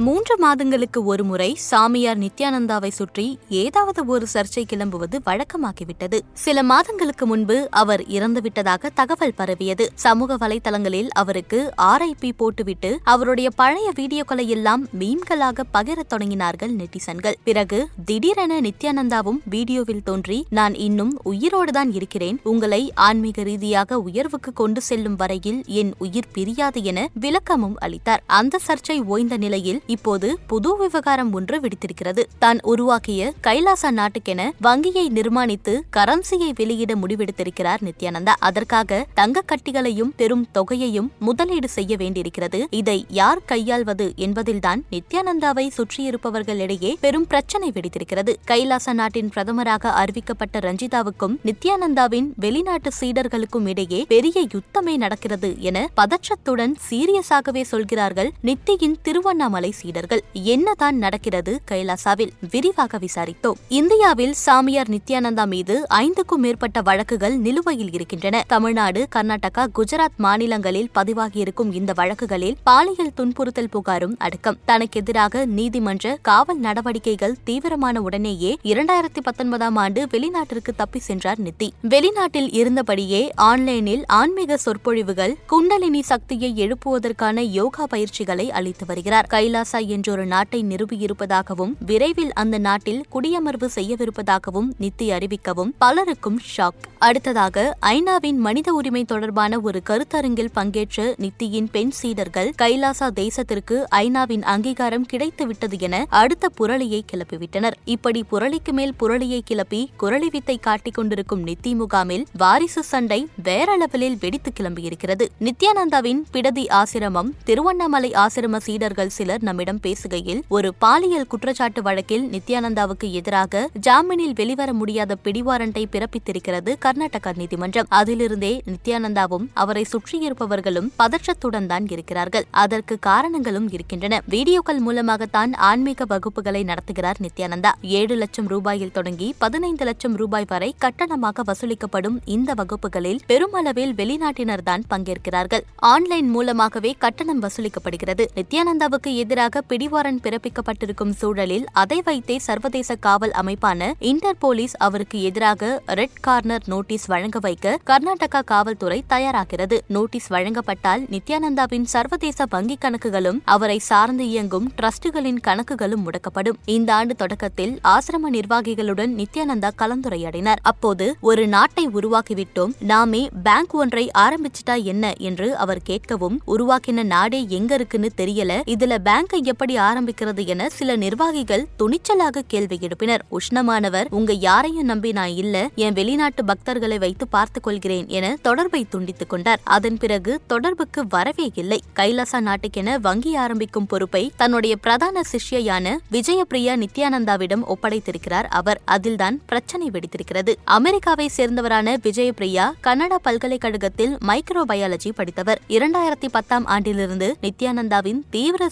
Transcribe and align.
மூன்று 0.00 0.38
மாதங்களுக்கு 0.38 1.04
ஒருமுறை 1.04 1.54
சாமியார் 1.54 2.18
நித்யானந்தாவை 2.18 2.88
சுற்றி 2.88 3.38
ஏதாவது 3.48 4.06
ஒரு 4.06 4.26
சர்ச்சை 4.34 4.64
கிளம்புவது 4.72 5.16
வழக்கமாகிவிட்டது. 5.26 6.20
சில 6.32 6.62
மாதங்களுக்கு 6.62 7.26
முன்பு 7.26 7.68
அவர் 7.70 8.00
இறந்துவிட்டதாக 8.00 8.88
தகவல் 8.94 9.34
பரவியது. 9.34 9.90
சமூக 9.94 10.36
வலைதளங்களில் 10.36 11.08
அவருக்கு 11.08 11.72
ஆர்ஐபி 11.82 12.30
போட்டுவிட்டு 12.36 13.00
அவருடைய 13.02 13.50
பழைய 13.50 13.92
வீடியோக்களை 13.94 14.46
எல்லாம் 14.46 14.88
மீன்களாக 14.98 15.64
பகிரத் 15.72 16.12
தொடங்கினார்கள் 16.14 16.74
நெட்டிசன்கள். 16.76 17.36
பிறகு 17.44 17.88
திடீரென 18.04 18.60
நித்யானந்தாவும் 18.60 19.40
வீடியோவில் 19.44 20.02
தோன்றி 20.02 20.46
நான் 20.50 20.74
இன்னும் 20.74 21.20
உயிரோடுதான் 21.24 21.94
இருக்கிறேன். 21.94 22.40
உங்களை 22.42 22.92
ஆன்மீக 22.94 23.42
ரீதியாக 23.42 23.98
உயர்வுக்கு 23.98 24.52
கொண்டு 24.52 24.80
செல்லும் 24.80 25.16
வரையில் 25.16 25.62
என் 25.66 25.94
உயிர் 25.98 26.32
பிரியாது 26.32 26.82
என 26.82 27.08
விளக்கமும் 27.20 27.76
அளித்தார். 27.78 28.22
அந்த 28.26 28.58
சர்ச்சை 28.66 29.04
ஓய்ந்த 29.04 29.36
நிலையில் 29.36 29.82
இப்போது 29.96 30.28
புது 30.46 30.70
விவகாரம் 30.76 31.32
ஒன்று 31.32 31.56
விடுத்திருக்கிறது. 31.60 32.22
தான் 32.38 32.58
உருவாக்கிய 32.62 33.32
கைலாசா 33.46 33.90
நாட்டுக்கென 33.98 34.48
வங்கியை 34.66 35.06
நிர்மாணித்து 35.14 35.74
கரன்சியை 35.96 36.50
வெளியிட 36.54 36.94
முடிவெடுத்திருக்கிறார் 37.02 37.82
நித்யானந்தா. 37.88 38.34
அதற்காக 38.48 39.00
தங்க 39.14 39.44
கட்டிகளையும் 39.52 40.12
பெரும் 40.16 40.44
தொகையையும் 40.58 41.08
முதலீடு 41.18 41.68
செய்ய 41.68 41.96
வேண்டியிருக்கிறது. 41.96 42.60
இதை 42.70 42.98
யார் 43.20 43.42
கையாள்வது 43.44 44.06
என்பதில்தான் 44.26 44.82
நித்யானந்தாவை 44.90 45.66
சுற்றியிருப்பவர்களிடையே 45.78 46.92
பெரும் 47.00 47.26
பிரச்சனை 47.26 47.70
வெடித்திருக்கிறது. 47.74 48.34
கைலாச 48.44 48.92
நாட்டின் 48.92 49.30
பிரதமராக 49.34 49.92
அறிவிக்கப்பட்ட 50.02 50.58
ரஞ்சிதாவுக்கும் 50.66 51.36
நித்யானந்தாவின் 51.48 52.28
வெளிநாட்டு 52.36 52.92
சீடர்களுக்கும் 53.00 53.68
இடையே 53.68 54.00
பெரிய 54.08 54.38
யுத்தமே 54.54 54.94
நடக்கிறது 55.04 55.50
என 55.68 55.78
பதற்றத்துடன் 56.00 56.74
சீரியஸாகவே 56.88 57.62
சொல்கிறார்கள் 57.72 58.30
நித்தியின் 58.48 58.96
திருவண்ணாமலை 59.02 59.69
சீடர்கள் 59.72 60.22
என்னதான் 60.32 60.96
நடக்கிறது 60.96 61.60
கைலாசாவில் 61.70 62.30
விரிவாக 62.50 62.98
விசாரித்தோம். 62.98 63.58
இந்தியாவில் 63.68 64.32
சாமியார் 64.32 64.88
நித்யானந்தா 64.88 65.46
மீது 65.46 65.86
ஐந்துக்கும் 65.94 66.36
மேற்பட்ட 66.36 66.80
வழக்குகள் 66.80 67.36
நிலுவையில் 67.36 67.92
இருக்கின்றன. 67.92 68.44
தமிழ்நாடு 68.46 69.06
கர்நாடகா 69.14 69.66
குஜராத் 69.74 70.16
மாநிலங்களில் 70.16 70.90
பதிவாகியிருக்கும் 70.94 71.72
இந்த 71.72 71.92
வழக்குகளில் 71.96 72.56
பாலியல் 72.64 73.12
துன்புறுத்தல் 73.16 73.68
புகாரும் 73.72 74.14
அடக்கம். 74.18 74.56
தனக்கு 74.64 75.00
எதிராக 75.00 75.44
நீதிமன்ற 75.46 76.18
காவல் 76.22 76.58
நடவடிக்கைகள் 76.58 77.36
தீவிரமான 77.44 78.00
உடனேயே 78.00 78.58
இரண்டாயிரத்தி 78.62 79.20
பத்தொன்பதாம் 79.22 79.76
ஆண்டு 79.76 80.06
வெளிநாட்டிற்கு 80.10 80.74
தப்பி 80.76 80.98
சென்றார் 80.98 81.38
நித்தி. 81.40 81.68
வெளிநாட்டில் 81.88 82.50
இருந்தபடியே 82.50 83.28
ஆன்லைனில் 83.34 84.06
ஆன்மீக 84.06 84.56
சொற்பொழிவுகள் 84.56 85.36
குண்டலினி 85.46 86.02
சக்தியை 86.02 86.54
எழுப்புவதற்கான 86.56 87.40
யோகா 87.40 87.86
பயிற்சிகளை 87.86 88.50
அளித்து 88.50 88.86
வருகிறார். 88.86 89.26
கைலா 89.30 89.59
என்ற 89.64 89.98
என்றொரு 90.00 90.26
நாட்டை 90.26 90.64
நிறுவியிருப்பதாகவும் 90.64 91.72
விரைவில் 91.86 92.32
அந்த 92.32 92.58
நாட்டில் 92.58 93.04
குடியமர்வு 93.08 93.68
செய்யவிருப்பதாகவும் 93.74 94.68
நித்தி 94.80 95.02
அறிவிக்கவும் 95.02 95.72
பலருக்கும் 95.78 96.40
ஷாக். 96.56 96.80
அடுத்ததாக 96.98 97.76
ஐநாவின் 97.86 98.36
மனித 98.36 98.72
உரிமை 98.72 99.04
தொடர்பான 99.04 99.60
ஒரு 99.60 99.82
கருத்தரங்கில் 99.88 100.48
பங்கேற்ற 100.52 101.14
நித்தியின் 101.18 101.66
பெண் 101.72 101.90
சீடர்கள் 101.90 102.52
கைலாசா 102.62 103.10
தேசத்திற்கு 103.14 103.84
ஐநாவின் 103.94 104.42
அங்கீகாரம் 104.42 105.06
கிடைத்துவிட்டது 105.12 105.78
என 105.78 106.06
அடுத்த 106.08 106.48
புரளியை 106.60 107.00
கிளப்பிவிட்டனர். 107.12 107.72
இப்படி 107.84 108.22
புரளிக்கு 108.22 108.72
மேல் 108.72 108.94
புரளியை 109.00 109.40
கிளப்பி 109.44 109.90
குரளி 109.96 110.28
வித்தை 110.28 110.58
காட்டிக் 110.58 110.94
கொண்டிருக்கும் 110.94 111.46
நித்தி 111.46 111.74
முகாமில் 111.74 112.26
வாரிசு 112.36 112.82
சண்டை 112.82 113.28
வேற 113.42 113.78
லெவலில் 113.78 114.18
வெடித்து 114.20 114.52
கிளம்பியிருக்கிறது. 114.60 115.28
நித்யானந்தாவின் 115.40 116.22
பிடதி 116.32 116.66
ஆசிரமம் 116.66 117.30
திருவண்ணாமலை 117.44 118.10
ஆசிரம 118.10 118.56
சீடர்கள் 118.56 119.08
சிலர் 119.08 119.42
நம்மிடம் 119.50 119.82
பேசுகையில் 119.86 120.42
ஒரு 120.48 120.68
பாலியல் 120.84 121.28
குற்றச்சாட்டு 121.34 121.82
வழக்கில் 121.88 122.26
நித்யானந்தாவுக்கு 122.36 123.10
எதிராக 123.20 123.62
ஜாமீனில் 123.88 124.34
வெளிவர 124.40 124.72
முடியாத 124.72 125.16
பிடிவாரண்டை 125.24 125.84
பிறப்பித்திருக்கிறது 125.94 126.78
கர்நாடக 126.84 127.32
நீதிமன்றம். 127.40 127.88
அதிலிருந்தே 127.98 128.52
நித்யானந்தாவும் 128.70 129.46
அவரை 129.62 129.84
சுற்றியிருப்பவர்களும் 129.92 130.88
பதற்றத்துடன் 131.00 131.66
தான் 131.66 131.86
இருக்கிறார்கள். 131.86 132.46
அதற்கு 132.50 132.98
காரணங்களும் 132.98 133.68
இருக்கின்றன. 133.72 134.20
வீடியோக்கள் 134.34 134.80
மூலமாகத்தான் 134.86 135.52
ஆன்மீக 135.54 136.06
வகுப்புகளை 136.12 136.62
நடத்துகிறார் 136.70 137.20
நித்யானந்தா. 137.26 137.70
ஏழு 137.82 138.14
லட்சம் 138.14 138.48
ரூபாயில் 138.48 138.92
தொடங்கி 138.92 139.34
பதினைந்து 139.38 139.84
லட்சம் 139.84 140.16
ரூபாய் 140.16 140.48
வரை 140.48 140.74
கட்டணமாக 140.84 141.44
வசூலிக்கப்படும் 141.50 142.16
இந்த 142.24 142.54
வகுப்புகளில் 142.54 143.20
பெருமளவில் 143.26 143.94
வெளிநாட்டினர் 143.94 144.62
தான் 144.62 144.84
பங்கேற்கிறார்கள். 144.90 145.64
ஆன்லைன் 145.76 146.28
மூலமாகவே 146.28 146.96
கட்டணம் 146.98 147.42
வசூலிக்கப்படுகிறது. 147.42 148.26
நித்யானந்தாவுக்கு 148.36 149.12
எதிராக 149.14 149.39
பிடிவாரண்ட் 149.48 150.22
பிறப்பிக்கப்பட்டிருக்கும் 150.22 151.10
சூழலில் 151.10 151.64
அதை 151.72 152.02
வைத்தே 152.04 152.38
சர்வதேச 152.38 152.94
காவல் 152.94 153.30
அமைப்பான 153.30 153.92
இன்டர் 153.98 154.36
போலீஸ் 154.38 154.76
அவருக்கு 154.76 155.22
எதிராக 155.22 155.82
ரெட் 155.86 156.18
கார்னர் 156.20 156.62
நோட்டீஸ் 156.66 157.06
வழங்க 157.06 157.38
வைக்க 157.38 157.78
கர்நாடகா 157.86 158.44
காவல்துறை 158.44 159.04
தயாராகிறது. 159.08 159.78
நோட்டீஸ் 159.86 160.32
வழங்கப்பட்டால் 160.32 161.04
நித்யானந்தாவின் 161.10 161.82
சர்வதேச 161.82 162.44
வங்கிக் 162.50 162.82
கணக்குகளும் 162.84 163.40
அவரை 163.44 163.78
சார்ந்து 163.78 164.28
இயங்கும் 164.28 164.72
டிரஸ்டுகளின் 164.76 165.40
கணக்குகளும் 165.46 166.06
முடக்கப்படும். 166.06 166.58
இந்த 166.64 166.94
ஆண்டு 166.94 167.16
தொடக்கத்தில் 167.16 167.80
ஆசிரம 167.84 168.30
நிர்வாகிகளுடன் 168.30 169.14
நித்யானந்தா 169.14 169.70
கலந்துரையாடினார். 169.78 170.56
அப்போது 170.62 171.16
ஒரு 171.20 171.46
நாட்டை 171.46 171.88
உருவாக்கிவிட்டோம் 171.88 172.72
நாமே 172.78 173.28
பேங்க் 173.42 173.74
ஒன்றை 173.74 174.10
ஆரம்பிச்சிட்டா 174.18 174.82
என்ன 174.82 175.12
என்று 175.18 175.56
அவர் 175.56 175.80
கேட்கவும் 175.88 176.36
உருவாக்கின 176.46 177.02
நாடே 177.02 177.46
எங்க 177.48 177.74
இருக்குன்னு 177.74 178.10
தெரியல 178.16 178.62
இதுல 178.66 178.98
பேங்க் 178.98 179.29
எப்படி 179.38 179.76
ஆரம்பிக்கிறது 179.76 180.46
என 180.46 180.68
சில 180.68 180.96
நிர்வாகிகள் 180.96 181.66
துணிச்சலாக 181.78 182.42
கேள்வி 182.46 182.78
எழுப்பினர். 182.82 183.18
உஷ்ணமானவர் 183.30 184.06
உங்க 184.10 184.32
யாரையும் 184.32 184.84
நம்பி 184.84 185.12
நான் 185.12 185.28
இல்ல. 185.28 185.68
என் 185.74 185.92
வெளிநாட்டு 185.92 186.44
பக்தர்களை 186.44 186.98
வைத்து 186.98 187.28
பார்த்துக் 187.28 187.62
கொள்கிறேன் 187.62 188.08
என 188.08 188.36
தொடர்பை 188.42 188.86
துண்டித்துக் 188.92 189.26
கொண்டார். 189.26 189.60
அதன் 189.64 189.98
பிறகு 189.98 190.40
தொடர்புக்கு 190.46 191.04
வரவே 191.08 191.50
இல்லை. 191.54 191.82
கைலாசா 191.96 192.40
நாட்டுக்கென 192.40 193.00
வங்கி 193.00 193.36
ஆரம்பிக்கும் 193.36 193.86
பொறுப்பை 193.86 194.32
தன்னுடைய 194.36 194.76
பிரதான 194.76 195.20
சிஷ்யையான 195.32 195.96
விஜயபிரியா 196.12 196.84
நித்யானந்தாவிடம் 196.84 197.62
ஒப்படைத்திருக்கிறார் 197.66 198.44
அவர். 198.48 198.80
அதில்தான் 198.84 199.40
பிரச்சனை 199.46 199.90
வெடித்திருக்கிறது. 199.90 200.54
அமெரிக்காவை 200.64 201.30
சேர்ந்தவரான 201.36 201.96
விஜயபிரியா 202.02 202.72
கனடா 202.80 203.18
பல்கலைக்கழகத்தில் 203.22 204.16
மைக்ரோ 204.26 204.62
பயாலஜி 204.68 205.12
படித்தவர். 205.14 205.60
இரண்டாயிரத்தி 205.68 206.28
பத்தாம் 206.30 206.66
ஆண்டிலிருந்து 206.66 207.36
நித்யானந்தாவின் 207.42 208.20
தீவிர 208.30 208.68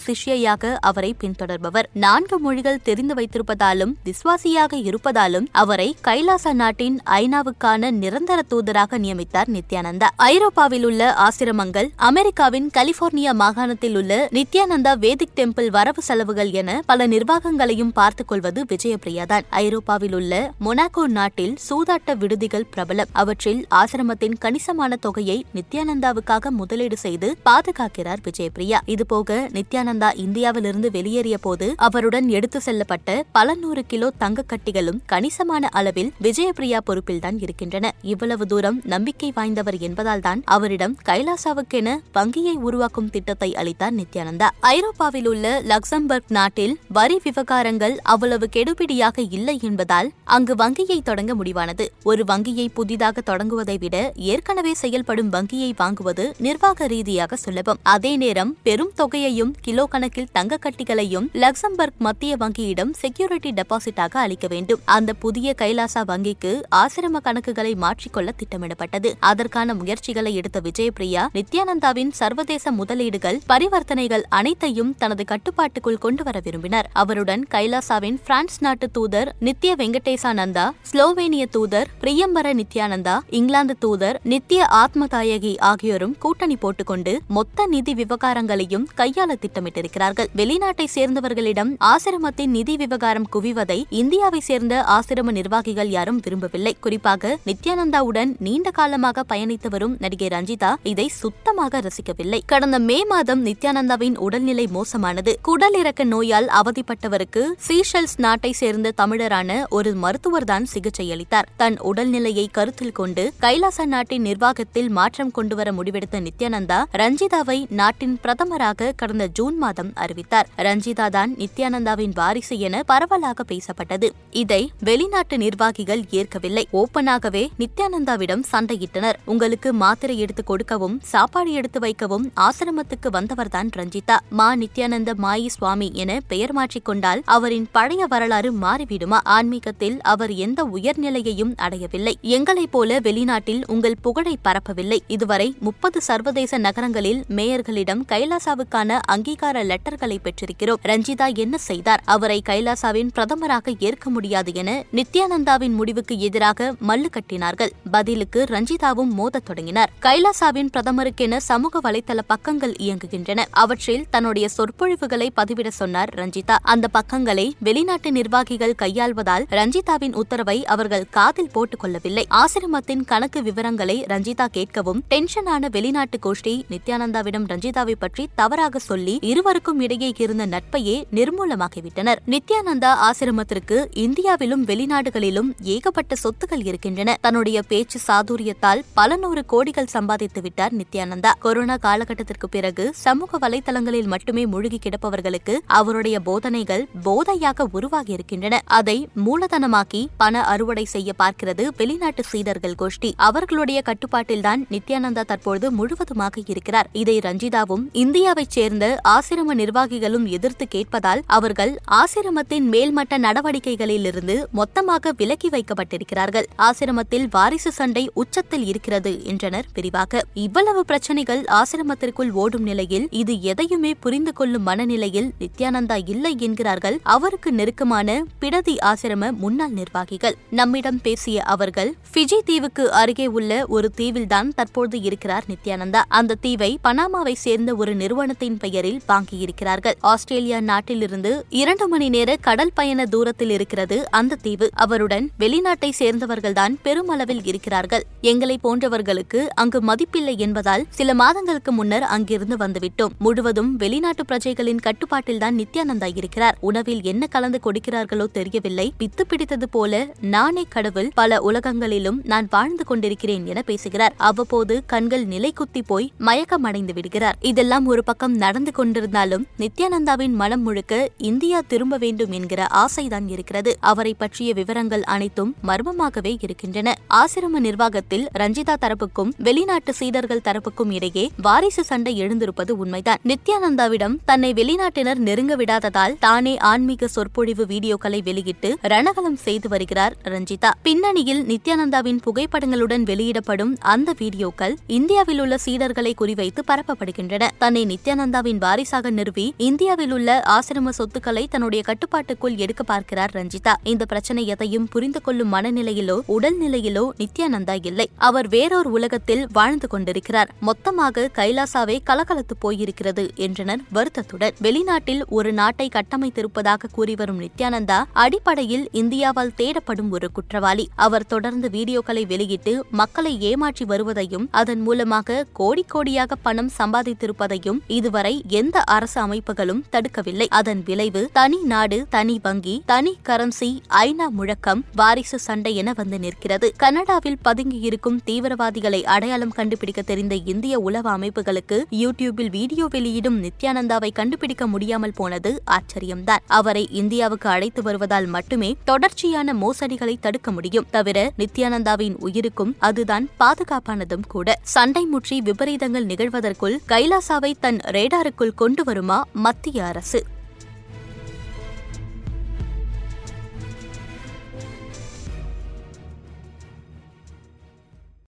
சிஷ்யையாக 0.49 0.77
அவரை 0.79 1.15
பின்தொடர்பவர். 1.21 1.87
நான்கு 1.93 2.39
மொழிகள் 2.39 2.81
தெரிந்து 2.81 3.13
வைத்திருப்பதாலும் 3.13 3.93
விசுவாசியாக 4.05 4.73
இருப்பதாலும் 4.89 5.47
அவரை 5.51 5.95
கைலாச 6.01 6.53
நாட்டின் 6.53 7.01
ஐநாவுக்கான 7.05 7.91
நிரந்தர 7.91 8.41
தூதராக 8.49 8.99
நியமித்தார் 8.99 9.49
நித்யானந்தா. 9.55 10.07
ஐரோப்பாவில் 10.15 10.85
உள்ள 10.85 11.27
ஆசிரமங்கள் 11.27 11.89
அமெரிக்காவின் 11.95 12.69
கலிபோர்னியா 12.77 13.33
மாகாணத்தில் 13.33 13.95
உள்ள 13.95 14.29
நித்யானந்தா 14.31 14.93
வேதிக் 14.99 15.35
டெம்பிள் 15.35 15.67
வரவு 15.67 16.01
செலவுகள் 16.01 16.51
என 16.51 16.81
பல 16.85 17.07
நிர்வாகங்களையும் 17.07 17.93
பார்த்துக் 17.93 18.27
கொள்வது 18.27 18.65
விஜயபிரியா 18.69 19.25
தான். 19.25 19.45
ஐரோப்பாவில் 19.49 20.13
உள்ள 20.13 20.51
மொனாக்கோ 20.65 21.05
நாட்டில் 21.07 21.55
சூதாட்ட 21.69 22.17
விடுதிகள் 22.17 22.67
பிரபலம். 22.75 23.11
அவற்றில் 23.11 23.67
ஆசிரமத்தின் 23.75 24.37
கணிசமான 24.39 24.95
தொகையை 24.95 25.45
நித்யானந்தாவுக்காக 25.55 26.49
முதலீடு 26.49 26.97
செய்து 26.97 27.37
பாதுகாக்கிறார் 27.43 28.19
விஜயபிரியா 28.23 28.77
இதுபோக 28.85 29.47
நித்யானந்தா 29.57 30.09
இந்தியாவிலிருந்து 30.39 30.89
வெளியேறிய 30.91 31.37
போது 31.37 31.65
அவருடன் 31.75 32.27
எடுத்து 32.29 32.59
செல்லப்பட்ட 32.65 33.13
பல 33.31 33.53
நூறு 33.53 33.81
கிலோ 33.85 34.07
தங்க 34.17 34.43
கட்டிகளும் 34.43 34.99
கணிசமான 35.05 35.69
அளவில் 35.71 36.11
விஜயபிரியா 36.21 36.77
பொறுப்பில்தான் 36.85 37.37
இருக்கின்றன. 37.39 37.91
இவ்வளவு 38.01 38.45
தூரம் 38.45 38.77
நம்பிக்கை 38.83 39.29
வாய்ந்தவர் 39.35 39.77
என்பதால்தான் 39.87 40.41
அவரிடம் 40.45 40.95
கைலாசாவுக்கென 41.05 41.97
வங்கியை 42.13 42.53
உருவாக்கும் 42.67 43.09
திட்டத்தை 43.09 43.49
அளித்தார் 43.55 43.93
நித்யானந்தா. 43.93 44.47
ஐரோப்பாவில் 44.59 45.27
உள்ள 45.27 45.61
லக்சம்பர்க் 45.71 46.31
நாட்டில் 46.37 46.79
வரி 46.89 47.19
விவகாரங்கள் 47.23 47.97
அவ்வளவு 48.03 48.49
கெடுபிடியாக 48.55 49.27
இல்லை 49.29 49.59
என்பதால் 49.61 50.11
அங்கு 50.23 50.55
வங்கியை 50.55 51.01
தொடங்க 51.01 51.35
முடிவானது. 51.35 51.87
ஒரு 52.03 52.25
வங்கியை 52.25 52.69
புதிதாக 52.69 53.23
தொடங்குவதை 53.25 53.77
விட 53.79 53.97
ஏற்கனவே 54.15 54.73
செயல்படும் 54.73 55.29
வங்கியை 55.29 55.73
வாங்குவது 55.77 56.27
நிர்வாக 56.39 56.87
ரீதியாக 56.87 57.35
சுலபம். 57.35 57.83
அதே 57.83 58.15
நேரம் 58.17 58.55
பெரும் 58.63 58.95
தொகையையும் 58.97 59.53
கிலோ 59.61 59.85
கணக்கில் 59.85 60.27
தங்க 60.31 60.57
கட்டிகளையும் 60.57 61.27
லக்சம்பர்க் 61.33 61.97
மத்திய 61.97 62.35
வங்கியிடம் 62.39 62.91
செக்யூரிட்டி 62.91 63.51
டெபாசிட்டாக 63.51 64.17
அளிக்க 64.17 64.47
வேண்டும். 64.47 64.79
அந்த 64.85 65.13
புதிய 65.13 65.55
கைலாசா 65.57 66.01
வங்கிக்கு 66.07 66.61
ஆசிரம 66.75 67.19
கணக்குகளை 67.23 67.75
மாற்றிக்கொள்ள 67.75 68.31
திட்டமிடப்பட்டது. 68.31 69.15
அதற்கான 69.19 69.73
முயற்சிகளை 69.73 70.35
எடுத்த 70.35 70.61
விஜயபிரியா 70.61 71.27
நித்யானந்தாவின் 71.33 72.11
சர்வதேச 72.11 72.71
முதலீடுகள் 72.71 73.39
பரிவர்த்தனைகள் 73.49 74.21
அனைத்தையும் 74.29 74.95
தனது 74.97 75.25
கட்டுப்பாட்டுக்குள் 75.25 75.97
கொண்டு 75.97 76.23
வர 76.23 76.39
விரும்பினார். 76.43 76.89
அவருடன் 76.93 77.45
கைலாசாவின் 77.51 78.17
பிரான்ஸ் 78.25 78.61
நாட்டு 78.61 78.91
தூதர் 78.91 79.35
நித்ய 79.39 79.75
வெங்கடேசானந்தா 79.75 80.69
ஸ்லோவேனிய 80.91 81.45
தூதர் 81.49 81.87
பிரியம்பர 82.01 82.53
நித்யானந்தா 82.53 83.17
இங்கிலாந்து 83.29 83.77
தூதர் 83.79 84.19
நித்ய 84.23 84.67
ஆத்மதாயகி 84.71 85.59
ஆகியோரும் 85.59 86.17
கூட்டணி 86.17 86.55
போட்டுக்கொண்டு 86.55 87.21
மொத்த 87.27 87.65
நிதி 87.67 87.93
விவகாரங்களையும் 87.93 88.87
கையாள 88.97 89.35
திட்டமிட்டிருக்கிறார்கள். 89.41 90.18
வெளிநாட்டை 90.35 90.87
சேர்ந்தவர்களிடம் 90.95 91.71
ஆசிரமத்தின் 91.79 92.53
நிதி 92.57 92.75
விவகாரம் 92.75 93.27
குவிவதை 93.35 93.83
இந்தியாவை 93.89 94.39
சேர்ந்த 94.39 94.85
ஆசிரம 94.87 95.31
நிர்வாகிகள் 95.31 95.89
யாரும் 95.89 96.19
விரும்பவில்லை. 96.23 96.77
குறிப்பாக 96.79 97.37
நித்யானந்தாவுடன் 97.45 98.35
நீண்ட 98.39 98.71
காலமாக 98.71 99.23
பயணித்து 99.29 99.69
வரும் 99.69 99.95
நடிகை 99.99 100.27
ரஞ்சிதா 100.27 100.75
இதை 100.83 101.07
சுத்தமாக 101.07 101.81
ரசிக்கவில்லை. 101.81 102.39
கடந்த 102.45 102.79
மே 102.79 103.05
மாதம் 103.05 103.45
நித்யானந்தாவின் 103.45 104.17
உடல்நிலை 104.17 104.67
மோசமானது. 104.67 105.39
குடலிறக்க 105.47 106.03
நோயால் 106.03 106.49
அவதிப்பட்டவருக்கு 106.61 107.43
சீஷெல்ஸ் 107.67 108.17
நாட்டை 108.17 108.51
சேர்ந்த 108.51 108.93
தமிழரான 109.01 109.63
ஒரு 109.69 109.93
மருத்துவர் 109.93 110.43
தான் 110.43 110.65
சிகிச்சை 110.65 111.11
அளித்தார். 111.11 111.49
தன் 111.57 111.77
உடல்நிலையை 111.81 112.47
கருத்தில் 112.51 112.91
கொண்டு 112.91 113.33
கைலாச 113.39 113.85
நாட்டின் 113.85 114.21
நிர்வாகத்தில் 114.21 114.89
மாற்றம் 114.89 115.31
கொண்டுவர 115.31 115.71
முடிவெடுத்த 115.71 116.21
நித்யானந்தா 116.27 116.83
ரஞ்சிதாவை 116.93 117.57
நாட்டின் 117.69 118.19
பிரதமராக 118.23 118.91
கடந்த 118.95 119.27
ஜூன் 119.27 119.57
மாதம் 119.57 119.91
அறிவித்தார். 120.05 120.49
ரஞ்சிதா 120.57 121.07
தான் 121.09 121.35
நித்யானந்தாவின் 121.35 122.15
வாரிசு 122.15 122.57
என 122.59 122.83
பரவலாக 122.83 123.45
பேசப்பட்டது. 123.51 124.09
இதை 124.43 124.61
வெளிநாட்டு 124.79 125.37
நிர்வாகிகள் 125.37 126.03
ஏற்கவில்லை. 126.09 126.65
ஓப்பனாகவே 126.73 127.43
நித்யானந்தாவிடம் 127.59 128.43
சண்டையிட்டனர். 128.51 129.17
உங்களுக்கு 129.25 129.73
மாத்திரை 129.73 130.17
எடுத்து 130.19 130.43
கொடுக்கவும் 130.43 130.97
சாப்பாடு 131.03 131.51
எடுத்து 131.51 131.79
வைக்கவும் 131.79 132.31
ஆசிரமத்துக்கு 132.35 133.09
வந்தவர்தான் 133.11 133.69
ரஞ்சிதா. 133.77 134.17
மா 134.29 134.47
நித்யானந்த 134.55 135.13
மாயி 135.23 135.47
சுவாமி 135.47 135.89
என 135.93 136.19
பெயர் 136.27 136.53
மாற்றிக்கொண்டால் 136.55 137.21
அவரின் 137.25 137.67
பழைய 137.71 138.05
வரலாறு 138.05 138.51
மாறிவிடுமா? 138.53 139.19
ஆன்மீகத்தில் 139.37 139.97
அவர் 140.01 140.33
எந்த 140.45 140.59
உயர்நிலையையும் 140.73 141.53
அடையவில்லை. 141.55 142.15
எங்களைப் 142.21 142.71
போல 142.71 142.99
வெளிநாட்டில் 142.99 143.63
உங்கள் 143.67 143.97
புகழை 144.01 144.35
பரப்பவில்லை. 144.41 144.99
இதுவரை 145.07 145.47
முப்பது 145.59 146.01
சர்வதேச 146.01 146.57
நகரங்களில் 146.57 147.23
மேயர்களிடம் 147.29 148.03
கைலாசாவுக்கான 148.11 148.99
அங்கீகார 149.07 149.63
பட்டர்களை 149.89 150.19
பெற்றிருக்கிறோம். 150.23 150.73
ரஞ்சிதா 150.85 151.35
என்ன 151.35 151.57
செய்தார்? 151.57 152.01
அவரை 152.05 152.41
கைலாசாவின் 152.49 153.09
பிரதமராக 153.15 153.73
ஏற்க 153.79 154.09
முடியாது 154.09 154.55
என 154.55 154.83
நித்யானந்தாவின் 154.93 155.71
முடிவுக்கு 155.71 156.19
எதிராக 156.19 156.75
மல்லு 156.87 157.05
கட்டினார்கள். 157.09 157.69
பதிலுக்கு 157.91 158.43
ரஞ்சிதாவும் 158.43 159.07
மோதத் 159.07 159.45
தொடங்கினார். 159.45 159.89
கைலாசாவின் 160.01 160.69
பிரதமருக்கென 160.77 161.37
சமூக 161.37 161.91
வலைதள 161.91 162.19
பக்கங்கள் 162.27 162.75
இயங்குகின்றன. 162.79 163.45
அவற்றில் 163.49 164.05
தன்னுடைய 164.09 164.49
சொற்பொழிவுகளை 164.49 165.31
பதிவிட 165.35 165.67
சொன்னார் 165.67 166.09
ரஞ்சிதா. 166.13 166.57
அந்த 166.61 166.87
பக்கங்களை 166.87 167.55
வெளிநாட்டு 167.59 168.11
நிர்வாகிகள் 168.11 168.75
கையாள்வதால் 168.81 169.45
ரஞ்சிதாவின் 169.49 170.13
உத்தரவை 170.13 170.65
அவர்கள் 170.65 171.09
காதில் 171.09 171.51
போட்டுக் 171.51 171.79
கொள்ளவில்லை. 171.79 172.27
ஆசிரமத்தின் 172.29 173.05
கணக்கு 173.05 173.43
விவரங்களை 173.43 174.05
ரஞ்சிதா 174.09 174.47
கேட்கவும் 174.53 175.01
டென்ஷனான 175.09 175.65
வெளிநாட்டு 175.71 176.19
கோஷ்டி. 176.23 176.63
நித்யானந்தாவிடம் 176.69 177.47
ரஞ்சிதாவை 177.49 177.95
பற்றி 177.99 178.27
தவறாக 178.35 178.79
சொல்லி 178.79 179.17
இருவருக்கும் 179.21 179.78
இடையே 179.81 180.13
இருந்த 180.17 180.47
நட்பையே 180.47 181.03
நிர்மூலமாக்கிவிட்டனர். 181.13 182.15
நித்யானந்தா 182.25 183.09
ஆசிரமத்திற்கு 183.09 183.85
இந்தியாவிலும் 183.93 184.65
வெளிநாடுகளிலும் 184.65 185.49
ஏகப்பட்ட 185.61 186.15
சொத்துகள் 186.23 186.65
இருக்கின்றன. 186.65 187.17
தன்னுடைய 187.21 187.61
பேச்சு 187.61 187.99
சாதுரியத்தால் 188.07 188.81
பல 188.93 189.15
நூறு 189.15 189.45
கோடிகள் 189.51 189.85
சம்பாதித்து 189.85 190.41
விட்டார் 190.41 190.71
நித்யானந்தா. 190.73 191.31
கொரோனா 191.39 191.75
காலகட்டத்திற்கு 191.75 192.49
பிறகு 192.49 192.91
சமூக 192.95 193.49
வலைதளங்களில் 193.49 194.07
மட்டுமே 194.07 194.45
மூழ்கி 194.45 194.79
கிடப்பவர்களுக்கு 194.79 195.57
அவருடைய 195.65 196.19
போதனைகள் 196.19 196.87
போதையாக 197.03 197.65
உருவாகி 197.71 198.13
இருக்கின்றன. 198.13 198.61
அதை 198.65 199.07
மூலதனமாக்கி 199.25 200.05
பண 200.17 200.43
அறுவடை 200.43 200.83
செய்ய 200.83 201.13
பார்க்கிறது 201.19 201.67
வெளிநாட்டு 201.77 202.23
சீடர்கள் 202.23 202.75
கோஷ்டி. 202.79 203.11
அவர்களுடைய 203.15 203.81
கட்டுப்பாட்டில்தான் 203.85 204.65
நித்யானந்தா 204.71 205.21
தற்பொழுது 205.21 205.71
முழுவதுமாக 205.71 206.41
இருக்கிறார். 206.47 206.89
இதை 206.93 207.17
ரஞ்சிதாவும் 207.17 207.85
இந்தியாவைச் 207.93 208.47
சேர்ந்த 208.47 208.99
ஆசிரம 209.07 209.53
நிர்வாகிகளும் 209.69 210.25
எதிர்த்து 210.25 210.67
கேட்பதால் 210.75 211.21
அவர்கள் 211.25 211.79
ஆசிரமத்தின் 211.91 212.67
மேல்மட்ட 212.71 213.17
நடவடிக்கைகளிலிருந்து 213.17 214.43
மொத்தமாக 214.51 215.13
விலக்கி 215.17 215.49
வைக்கப்பட்டிருக்கிறார்கள். 215.49 216.45
ஆசிரமத்தில் 216.57 217.27
வாரிசு 217.29 217.71
சண்டை 217.71 218.11
உச்சத்தில் 218.13 218.65
இருக்கிறது 218.65 219.25
என்றனர் 219.25 219.65
விரிவாக. 219.73 220.23
இவ்வளவு 220.33 220.85
பிரச்சனைகள் 220.85 221.41
ஆசிரமத்திற்குள் 221.41 222.31
ஓடும் 222.31 222.61
நிலையில் 222.61 223.07
இது 223.09 223.41
எதையுமே 223.41 223.93
புரிந்து 223.93 224.33
கொள்ளும் 224.33 224.63
மனநிலையில் 224.63 225.31
நித்யானந்தா 225.39 225.97
இல்லை 226.05 226.35
என்கிறார்கள். 226.39 226.99
அவருக்கு 227.03 227.51
நெருக்கமான 227.51 228.23
பிடதி 228.39 228.75
ஆசிரம 228.81 229.31
முன்னாள் 229.31 229.71
நிர்வாகிகள். 229.71 230.37
நம்மிடம் 230.49 231.01
பேசிய 231.01 231.43
அவர்கள் 231.43 231.95
ஃபிஜி 232.13 232.39
தீவுக்கு 232.45 232.91
அருகே 232.91 233.27
உள்ள 233.27 233.65
ஒரு 233.67 233.91
தீவில்தான் 233.97 234.47
தற்போது 234.55 235.01
இருக்கிறார் 235.01 235.43
நித்யானந்தா. 235.49 236.03
அந்த 236.07 236.35
தீவை 236.35 236.79
பனாமாவை 236.83 237.33
சேர்ந்த 237.33 237.75
ஒரு 237.75 237.95
நிறுவனத்தின் 237.95 238.57
பெயரில் 238.57 239.01
வாங்கியிருக்கிறார். 239.07 239.58
இருக்கிறார்கள் 239.59 240.09
ஆஸ்திரேலியா 240.11 240.59
நாட்டிலிருந்து 240.59 241.31
இரண்டு 241.49 241.87
மணி 241.87 242.09
நேர 242.09 242.35
கடல் 242.41 242.71
பயண 242.73 243.05
தூரத்தில் 243.05 243.49
இருக்கிறது 243.49 244.11
அந்த 244.11 244.35
தீவு. 244.35 244.69
அவருடன் 244.73 245.25
வெளிநாட்டை 245.39 245.89
சேர்ந்தவர்கள்தான் 245.99 246.75
பெருமளவில் 246.81 247.41
இருக்கிறார்கள். 247.43 248.03
எங்களை 248.21 248.59
போன்றவர்களுக்கு 248.63 249.39
அங்கு 249.55 249.79
மதிப்பில்லை 249.79 250.35
என்பதால் 250.37 250.85
சில 250.89 251.13
மாதங்களுக்கு 251.13 251.71
முன்னர் 251.71 252.03
அங்கிருந்து 252.03 252.57
வந்துவிட்டோம். 252.57 253.13
முழுவதும் 253.19 253.75
வெளிநாட்டு 253.75 254.23
பிரஜைகளின் 254.31 254.83
கட்டுப்பாட்டில்தான் 254.87 255.57
நித்யானந்தா 255.61 256.09
இருக்கிறார். 256.15 256.57
உணவில் 256.59 257.03
என்ன 257.03 257.27
கலந்து 257.27 257.59
கொடுக்கிறார்களோ 257.63 258.27
தெரியவில்லை. 258.31 258.87
பித்து 258.99 259.25
பிடித்தது 259.27 259.69
போல 259.69 260.07
நானே 260.35 260.65
கடவுள் 260.69 261.11
பல 261.13 261.41
உலகங்களிலும் 261.51 262.19
நான் 262.23 262.49
வாழ்ந்து 262.49 262.85
கொண்டிருக்கிறேன் 262.85 263.45
என 263.45 263.61
பேசுகிறார். 263.61 264.15
அவ்வப்போது 264.17 264.83
கண்கள் 264.85 265.27
நிலை 265.35 265.53
குத்தி 265.53 265.81
போய் 265.81 266.11
மயக்கமடைந்து 266.19 266.93
விடுகிறார். 266.93 267.37
இதெல்லாம் 267.41 267.85
ஒரு 267.85 268.03
பக்கம் 268.03 268.37
நடந்து 268.45 268.71
கொண்டிருந்தாலும் 268.77 269.45
நித்யானந்தாவின் 269.57 270.33
மனம் 270.33 270.61
முழுக்க 270.61 271.09
இந்தியா 271.17 271.61
திரும்ப 271.67 271.97
வேண்டும் 271.97 272.31
என்கிற 272.31 272.67
ஆசைதான் 272.73 273.27
இருக்கிறது. 273.27 273.77
அவரை 273.79 274.13
பற்றிய 274.13 274.53
விவரங்கள் 274.53 275.03
அனைத்தும் 275.03 275.55
மர்மமாகவே 275.67 276.37
இருக்கின்றன. 276.39 276.95
ஆசிரம 277.13 277.59
நிர்வாகத்தில் 277.59 278.27
ரஞ்சிதா 278.39 278.75
தரப்புக்கும் 278.81 279.31
வெளிநாட்டு 279.37 279.93
சீடர்கள் 279.93 280.43
தரப்புக்கும் 280.43 280.91
இடையே 280.91 281.31
வாரிசு 281.41 281.83
சண்டை 281.83 282.13
எழுந்திருப்பது 282.21 282.77
உண்மைதான். 282.77 283.19
நித்யானந்தாவிடம் 283.23 284.15
தன்னை 284.25 284.53
வெளிநாட்டினர் 284.53 285.21
நெருங்க 285.27 285.55
விடாததால் 285.55 286.15
தானே 286.19 286.57
ஆன்மீக 286.57 287.07
சொற்பொழிவு 287.07 287.65
வீடியோக்களை 287.65 288.21
வெளியிட்டு 288.23 288.77
ரணகலம் 288.81 289.39
செய்து 289.45 289.69
வருகிறார் 289.69 290.15
ரஞ்சிதா. 290.23 290.71
பின்னணியில் 290.83 291.43
நித்யானந்தாவின் 291.43 292.19
புகைப்படங்களுடன் 292.25 293.03
வெளியிடப்படும் 293.03 293.75
அந்த 293.79 294.15
வீடியோக்கள் 294.19 294.75
இந்தியாவில் 294.87 295.39
உள்ள 295.39 295.57
சீடர்களை 295.65 296.13
குறிவைத்து 296.21 296.63
பரப்பப்படுகின்றன. 296.67 297.47
தன்னை 297.57 297.85
நித்யானந்தாவின் 297.85 298.57
வாரிசாக 298.57 299.09
நிறுவி 299.09 299.38
இந்தியாவில் 299.57 300.11
உள்ள 300.11 300.43
ஆசிரம 300.47 300.89
சொத்துக்களை 300.89 301.47
தன்னுடைய 301.47 301.83
கட்டுப்பாட்டுக்குள் 301.83 302.57
எடுக்க 302.57 302.83
பார்க்கிறார் 302.83 303.31
ரஞ்சிதா. 303.33 303.73
இந்த 303.83 304.05
பிரச்சனை 304.05 304.45
எதையும் 304.45 304.87
புரிந்து 304.87 305.21
கொள்ளும் 305.21 305.53
மனநிலையிலோ 305.53 306.17
உடல்நிலையிலோ 306.27 307.03
நித்யானந்தா 307.17 307.85
இல்லை. 307.85 308.09
அவர் 308.17 308.47
வேறொரு 308.47 308.91
உலகத்தில் 308.91 309.47
வாழ்ந்து 309.53 309.87
கொண்டிருக்கிறார். 309.87 310.51
மொத்தமாக 310.59 311.29
கைலாசாவே 311.35 311.97
கலகலத்து 312.09 312.57
போயிருக்கிறது 312.65 313.35
என்றனர் 313.35 313.83
வருத்தத்துடன். 313.93 314.55
வெளிநாட்டில் 314.61 315.21
ஒரு 315.29 315.53
நாட்டை 315.53 315.89
கட்டமைத்திருப்பதாக 315.95 316.91
கூறி 316.91 317.15
வரும் 317.15 317.41
நித்யானந்தா 317.41 317.99
அடிப்படையில் 318.13 318.89
இந்தியாவால் 318.93 319.55
தேடப்படும் 319.57 320.09
ஒரு 320.09 320.31
குற்றவாளி. 320.31 320.89
அவர் 320.95 321.25
தொடர்ந்து 321.25 321.69
வீடியோக்களை 321.69 322.25
வெளியிட்டு 322.27 322.85
மக்களை 322.91 323.41
ஏமாற்றி 323.41 323.85
வருவதையும் 323.85 324.47
அதன் 324.51 324.81
மூலமாக 324.81 325.45
கோடி 325.53 325.85
கோடியாக 325.93 326.31
பணம் 326.41 326.71
சம்பாதித்திருப்பதையும் 326.77 327.79
இதுவரை 327.87 328.43
எந்த 328.47 328.77
அரசு 328.81 329.17
அமைப்புகளும் 329.29 329.81
தடுக்கவில்லை. 329.91 330.47
அதன் 330.49 330.83
விளைவு 330.85 331.29
தனி 331.33 331.61
நாடு 331.63 331.97
தனி 332.09 332.35
வங்கி 332.43 332.75
தனி 332.85 333.17
கரன்சி 333.29 333.69
ஐநா 333.99 334.27
முழக்கம் 334.29 334.83
வாரிசு 334.95 335.39
சண்டை 335.39 335.75
என 335.75 335.93
வந்து 335.95 336.19
நிற்கிறது. 336.19 336.67
கனடாவில் 336.77 337.37
பதுங்கியிருக்கும் 337.47 338.19
தீவிரவாதிகளை 338.25 339.01
அடையாளம் 339.15 339.55
கண்டுபிடிக்க 339.59 340.01
தெரிந்த 340.01 340.35
இந்திய 340.51 340.79
உளவு 340.79 341.09
அமைப்புகளுக்கு 341.09 341.77
யூடியூபில் 342.01 342.51
வீடியோ 342.57 342.85
வெளியிடும் 342.89 343.37
நித்யானந்தாவை 343.43 344.09
கண்டுபிடிக்க 344.13 344.67
முடியாமல் 344.67 345.15
போனது 345.15 345.51
ஆச்சரியம்தான். 345.75 346.43
அவரை 346.59 346.83
இந்தியாவுக்கு 346.91 347.49
அழைத்து 347.49 347.81
வருவதால் 347.81 348.27
மட்டுமே 348.35 348.69
தொடர்ச்சியான 348.83 349.53
மோசடிகளை 349.53 350.15
தடுக்க 350.19 350.51
முடியும். 350.51 350.87
தவிர 350.91 351.17
நித்யானந்தாவின் 351.37 352.15
உயிருக்கும் 352.19 352.75
அதுதான் 352.79 353.27
பாதுகாப்பானதும் 353.39 354.25
கூட. 354.27 354.57
சண்டை 354.75 355.03
முற்றி 355.05 355.37
விபரீதங்கள் 355.41 356.07
நிகழ்வதற்குள் 356.11 356.77
கைலாசாவை 356.93 357.51
தன் 357.59 357.79
ரேடாருக்குள் 357.95 358.57
கொண்டு 358.61 358.83
வருமா 358.83 359.08
மத்திய 359.33 359.85
அரசு. 359.85 360.25